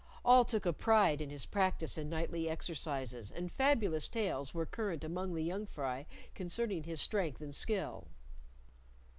[0.25, 5.03] All took a pride in his practice in knightly exercises, and fabulous tales were current
[5.03, 8.07] among the young fry concerning his strength and skill.